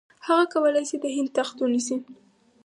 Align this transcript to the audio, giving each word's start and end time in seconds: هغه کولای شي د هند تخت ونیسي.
هغه 0.27 0.45
کولای 0.53 0.85
شي 0.89 0.97
د 1.01 1.05
هند 1.15 1.29
تخت 1.37 1.55
ونیسي. 1.59 1.95